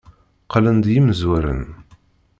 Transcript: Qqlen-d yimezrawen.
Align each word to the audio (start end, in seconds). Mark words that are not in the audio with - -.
Qqlen-d 0.43 0.85
yimezrawen. 0.93 1.63